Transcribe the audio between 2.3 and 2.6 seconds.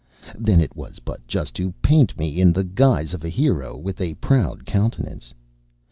in